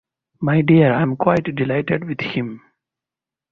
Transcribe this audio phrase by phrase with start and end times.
[0.41, 2.63] my dear, I am quite delighted with him.